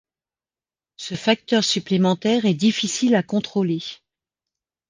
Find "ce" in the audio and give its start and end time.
0.97-1.13